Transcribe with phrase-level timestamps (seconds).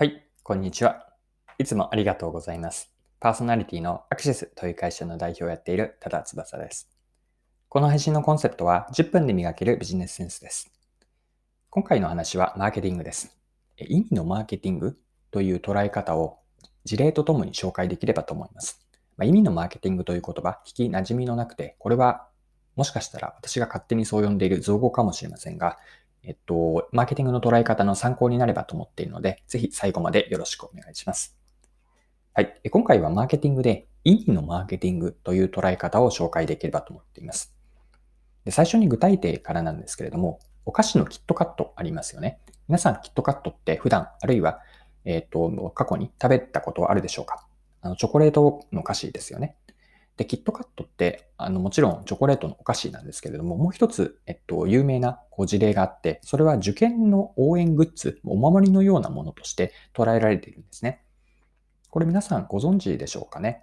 [0.00, 1.08] はい、こんにちは。
[1.58, 2.90] いつもありがとうございます。
[3.20, 6.88] パーソナリティのアクシスという会社の代表をやっている多田翼です。
[7.68, 10.72] この配信のコンセプトは10分で磨けるビジネスセンスです。
[11.68, 13.36] 今回の話はマーケティングです。
[13.76, 14.98] 意味のマーケティング？
[15.30, 16.38] という捉え方を
[16.84, 18.80] 事例とともに紹介できればと思います。
[19.18, 22.26] まあ、意味のマーケティングという言葉、聞き馴染みのなくて、これは
[22.74, 25.76] もしかしたら私が勝手にそう呼んでいる造語かもしれませんが、
[26.22, 31.36] えっと、マーケティングの捉え方の参考になればと思っているので、ぜひ最後までよろしくお願いします。
[32.34, 32.60] はい。
[32.70, 37.54] 今回はマーケティングで意味のマーケティングという捉え方を紹介できればと思っています。
[38.44, 42.40] で最初に具体例からなんですけれども、お菓子のキットカットありますよね。
[42.68, 44.60] 皆さんキットカットって普段、あるいは、
[45.04, 47.46] えっ、と、過去に食べたことはあるでしょうか？
[47.80, 49.56] あの、チョコレートの菓子ですよね。
[50.20, 61.02] で、キットカットって、あの、もちろんチョコレートのお菓子なんですけれども、もう一つ、えっと、有名なこう事例があって、それは受験の応援グッズ、お守りのようなものとして捉えられているんですね。
[61.88, 63.62] これ皆さんご存知でしょうかね？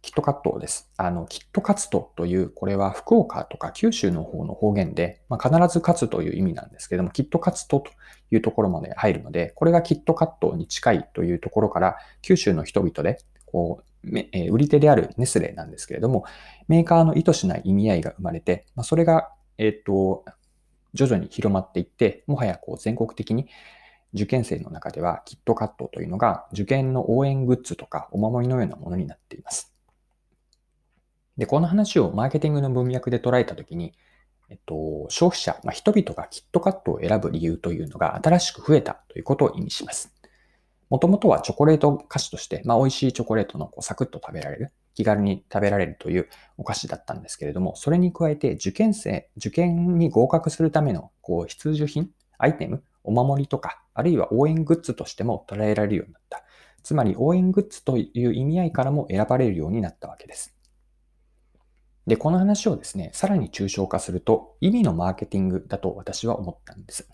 [0.00, 0.92] キットカットです。
[0.96, 7.90] あの、キットカツトという、これは福岡とか九州の方の方言で、まあ、必ず勝つという意味なんですけれども、キットカツトと
[8.30, 16.24] いうところまで入るので、これがキットカットに近いというところから、九州の人々で、こう、売り手であるネスレなんですけれども、
[16.68, 20.24] メーカーの意図しない意味合いが生まれて、ま、それが、えっ、と、
[20.94, 23.48] 徐々に広まっていって、もはやこう全国的に
[24.14, 29.72] 受験生の中ではキットカットというのが受験の応援グッズとかお守りのようなものになっています。
[31.36, 33.94] で、この話をマーケティングの文脈で捉えたときに、
[34.50, 40.19] えっと、消費者、まあ、人々がキットカットを選ぶ理由というのが新しく増えたということを意味します。
[40.90, 56.42] もともとはチョコレート菓子として、まあ、美味しいチョコレートのこうサクッと食べられる、気軽に食べられるというお菓子だったんですけれども、それに加えて受験生、受験に合格するためのこう必需品、アイテム、お守りとか、あるいは応援グッズとしても捉えられるようになった。
[56.82, 60.56] つまり応援グッズという意味合いからも選ばれるようになったわけです。
[62.06, 67.08] で、この話をですね、さらに抽象化すると、意味のマーケティングだと私は思ったんです。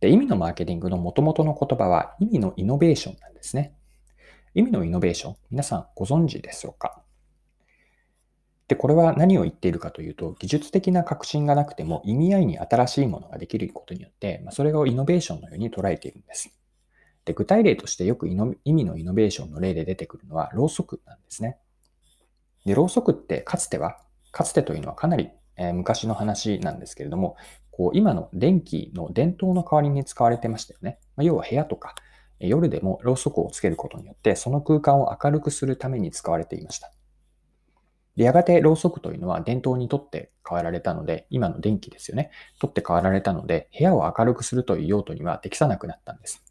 [0.00, 3.74] で、意味のマーケティングの元々の言葉は意味のイノベーションなんですね。
[4.54, 7.02] 意味のイノベーション、皆さんご存知でしょうか？
[8.68, 16.50] で、これは何を言っているかというと、技術的な革新がなくても意味合いに新しいものができることによって、ま、それをイノベーションのように捉えているんです。
[17.24, 18.34] で、具体例としてよく意
[18.72, 21.58] 味のイノベーションの例で出てくるのは、ろうそくなんですね。
[22.66, 23.98] で、ろうそくってかつては、
[24.32, 27.36] かつてというのはかなり、え昔の話なんですけれども、
[27.78, 30.98] こう今の電気の電灯の代わりに使われてましたよね。
[31.16, 31.94] ま要は部屋とか
[32.40, 36.90] 夜でもろうそくをつけることによってその空間を明るくするために使われていました。
[38.16, 42.32] でやがてろうそくというのは電灯にとって変えられたので、今の電気ですよね。
[42.58, 46.42] とって変わられたので、部屋を明るくするという用途には適さなくなったんです。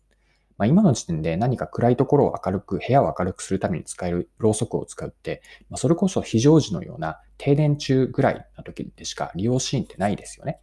[0.58, 10.62] まあ、今の時点で何か暗いところを明るく、部屋を明るくするために使えるろうそくを使うって、まあ、それこそ非常時のような停電中ぐらいの時でしか利用シーンってないですよね。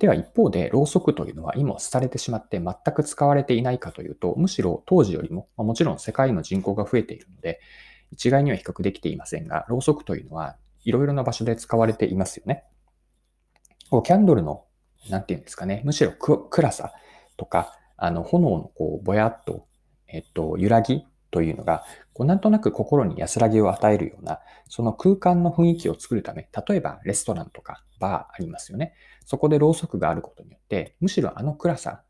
[0.00, 7.60] では一方で、ろうそくというのは今廃れてしまって全く使われていないかというと、むしろ当時よりも、まあ、もちろん世界の人口が増えているので、
[8.10, 12.64] 一概には比較できていませんが、ろうそくというのはいろいろな場所で使われていますよね。
[13.90, 14.64] こうキャンドルの、
[15.10, 16.94] なんていうんですかね、むしろ暗さ
[17.36, 19.66] とか、あの炎のこうぼやっと、
[20.08, 28.94] えっと、揺らぎというのが、こうなんとなく心に安らぎを与えるような、その空間の雰囲気を作るため、例えばレストランとかバーありますよね。
[29.24, 32.02] そこでろうそくがあることによって、むしろあの暗さ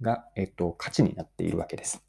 [0.00, 2.04] が、えっと、価値になっているわけです。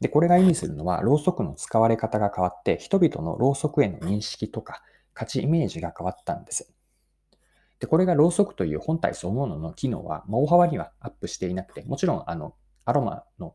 [0.00, 4.82] で、これが意味するのは、ろうそくの使われ方が変わって、人々のろうそくへの認識とか
[5.14, 6.74] 価値イメージが変わったんです。
[7.80, 12.54] で、これがろうそくという本体そのものの機能は、大幅にはアップしていなくて、もちろん、あの、
[12.84, 13.54] アロマの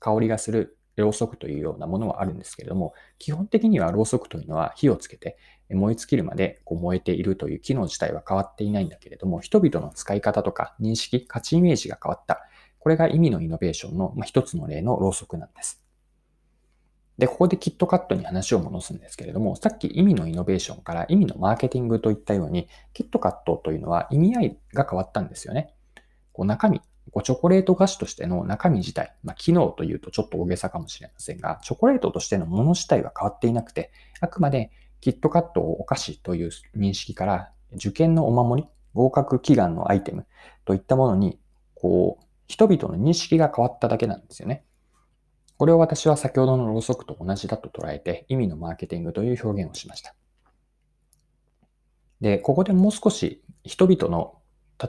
[0.00, 5.36] 香りがするろうそくというようなものはあるんですけれども、基本的にはろうそくというのは火をつけて
[5.70, 12.40] 燃え尽きるまでこう燃えているという機能自体は変わっていないんだけれども、人々の使い方とか認識、価値イメージが変わった。
[12.78, 15.82] これが意味のイノベーションの一つの例のろうそくなんです。
[17.16, 25.74] で、ここでキットカットに話を戻すんですけれども、さっき意味のイノベーションから意味のマーケティングといったように、キットカットというのは意味合いが変わったんですよね。
[26.32, 26.80] こう中身、
[27.12, 34.70] こうチョコレート菓子としての中身自体、まあ、機能というとちょっと大げさかもしれませんが、チョコレートとしてのもの自体は変わっていなくて、あくまで
[35.00, 40.26] キットカットをお菓子という認識から、受験のお守り、合格祈願のアイテム
[40.64, 41.38] といったものに、
[41.74, 44.64] こう、人々の認識が変わっただけなんですよね。
[45.58, 50.14] これを私は先ほどのろうそくと同じだと捉えて、意味のマーケティングという表現をしました。
[52.22, 54.38] で、ここでもう少し人々の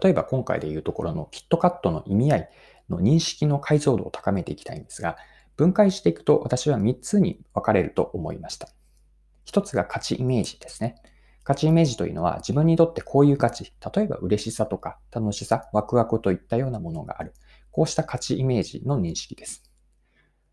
[0.01, 2.49] 例えば今回でいうところのキットカットの意味合い
[2.89, 5.17] の認識の解像度を高めていきたいんですが、
[5.55, 8.69] 分解していくと私は3つに分かれると思いました。
[9.45, 10.95] 1つが価値イメージですね。
[11.43, 17.33] 価値イメージというのは自分にとってこういう価値、例えば嬉しさとか楽しさ、ワクワクといったようなものがある。
[17.71, 19.63] こうした価値イメージの認識です。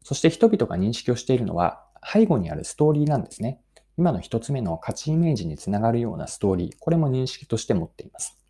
[0.02, 3.60] そして人々が認識をしているのは背後にあるストーリーなんですね。
[3.96, 8.41] 今の一つ目の価値イメージにつながるようなストーリー、これも認識として持っています。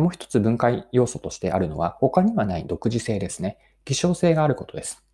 [0.00, 3.58] もう一つ分解要素としてあるのは他にはない独自性ですね。
[3.84, 5.04] 希少性があることです。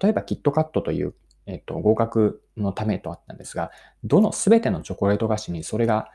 [0.00, 1.14] 例えばキットカットという、
[1.46, 3.70] えっと、合格のためとあったんですが、
[4.04, 6.10] どの全てのチョコレート菓子にそれが、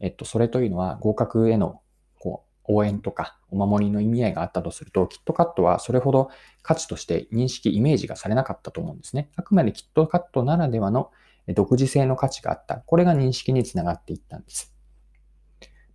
[0.00, 1.80] えっと、それというのは合格への
[2.18, 6.30] こう応援とかお守りの意味合いがあったとすると、キットカットはそれほど
[6.62, 9.30] 価値として認識、イメージがされなかったと思うんですね。
[9.36, 11.10] あくまでキットカットならではの
[11.54, 12.76] 独自性の価値があった。
[12.76, 14.75] これが認識につながっていったんです。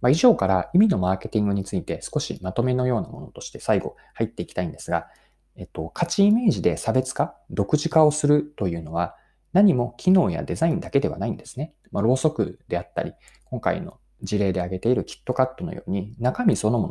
[0.01, 5.07] まあ、以上から意味のマーケティングについて少しまとめのようなものとして最後入っていきたいんですが、
[5.55, 9.15] えっと、価値イメージで差別化、独自化をするというのは
[9.53, 11.73] 何も機能やデザインだけではないんですね。
[11.91, 13.13] まあ、ろうそくであったり、
[13.45, 16.87] 今回の事例で挙げているキットカットのように中身そのも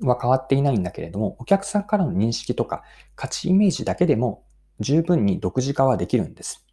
[0.00, 2.82] のは変わっていないんだけれども、お客さんからの認識とか
[3.14, 4.44] 価値イメージだけでも
[4.80, 6.66] 十分に独自化はできるんです。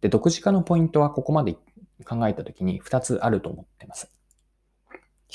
[0.00, 1.56] で、独自化のポイントはここまで
[2.04, 4.13] 考えたときに2つあると思っています。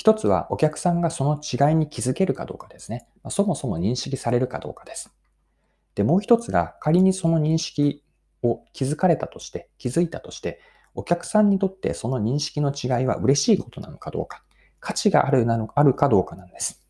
[0.00, 3.06] 一つはお客さんがその違いに気づけるかどうかですね。
[3.28, 5.14] そもそも認識されるかどうかです。
[5.94, 8.02] で、もう一つが仮にその認識
[8.42, 10.58] を気づかれたとして、気づいたとして、
[10.94, 14.42] お客さんにとってその認識の違いは嬉しいことなのかどうか、
[14.80, 16.82] 価値があるなのあるかどうかなんです。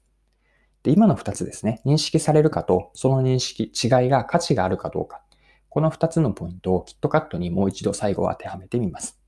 [0.85, 1.83] で、今の二つですね。
[1.85, 5.21] 認識されるかと、その認識、違いが価値があるかどうか。
[5.69, 9.21] この二つのポイントをキットカットにもう一度最後当てはめてみます。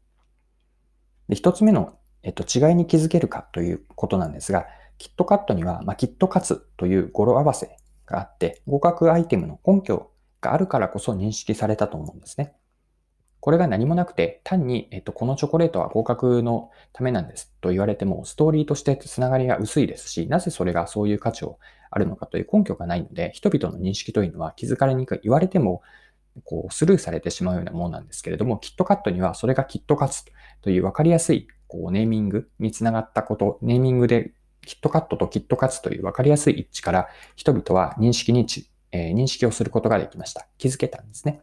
[1.28, 4.66] で、一つ目のえっと、違いに気づけるかということなんですが、
[4.98, 7.76] キットカットには、まあ、キットカツという語呂合わせ
[8.06, 10.10] があって、合格アイテムの根拠
[10.40, 12.54] があるからこそ認識されたと思うんですね。
[13.40, 21.58] これが何もなくて、単に、えっと、このチョコレートは合格のためなんですと言われても、ストーリーとしてつながりが薄いですし、なぜそれがそういう価値を
[21.90, 25.20] あるのかという根拠がないので、人々の認識というのは気づかれにくい。
[25.24, 25.82] 言われても、
[26.44, 30.24] こう、スルーされてしまうようなものなんですけれども、キットカットにはそれがキットカツ
[30.60, 34.32] という分かりやすいこうネーミングにつながったこと、ネーミングで
[34.66, 38.46] キットカットとキットカツという分かりやすい一致から人々は認識に、
[38.92, 40.46] えー、認識をすることができました。
[40.58, 41.40] 気づけたんですね。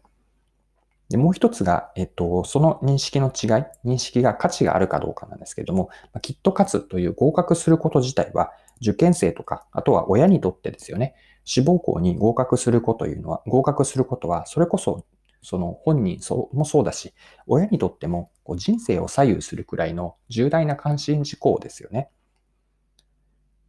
[1.09, 5.89] で、もう一つが、えっと、その認識の違い、認識が価値があるかどうかなんですけれども、
[6.21, 11.15] キットカツという合格すること自体は、受験生とか、あとは親にとってですよね、
[11.45, 15.03] 志望校に合格することというのは、合格することは、それこそ
[15.41, 16.19] その本人
[16.53, 17.13] もそうだし、
[17.47, 22.09] 親にとってもこう人生を左右するくらいの重大な関心事項ですよね。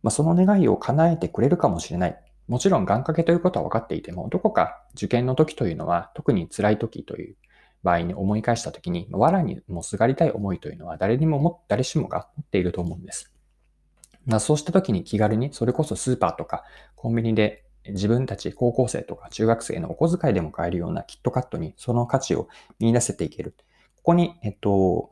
[0.02, 2.19] まあ、その願いを叶えてくれるかもしれない。
[2.49, 7.37] もちろん願掛けということは分かっていても、どこか受験の時というのは特に辛い時という
[7.82, 13.32] 場合に思い返した時に、藁にもすがりたい思いというのは誰にもも、誰しもが持っていると思うんです。
[14.26, 16.64] ま、そうした時に気軽に、それこそスーパーとか
[16.94, 22.48] コンビニで自分たち高校生とか中学生のお小遣いでも買えるようなキットカットにその価値を
[22.78, 23.54] 見出せていける。
[23.96, 25.10] ここに、えっと、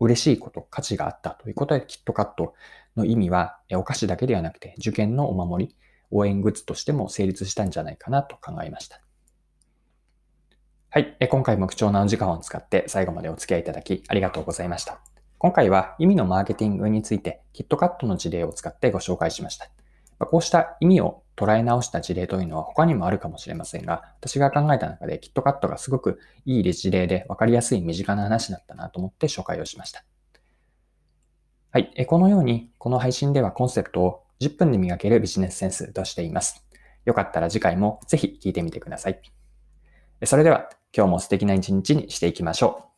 [0.00, 2.54] 嬉しいこと、価値があったということで、キットカット
[2.96, 5.76] の意味は、お菓子だけではなくて、受験のお守り、
[6.10, 9.00] 応援グッズとしても成立したんじゃないかなと考えました。
[10.90, 11.16] はい。
[11.28, 15.00] 今回も貴重なお時間を使って最後までお付き合いいただきありがとうございました。
[15.36, 19.68] 今回は意味のマーケティングについてキットカットの事例を使ってご紹介しました。
[20.18, 30.04] こうした意味を捉え直した事例というのは他にもあるかもしれませんが、私が考えた中でキットカットがすごくいい事例で分かりやすい身近な話だったなと思って紹介をしました。
[31.70, 32.06] はい。
[32.06, 36.64] このように、この配信ではコンセプトを10分で磨けるビジネスセンスとしています。
[37.04, 39.20] よかったら次回もぜひ聞いてみてください。
[40.24, 42.97] それでは今日も素敵な一日にしていきましょう。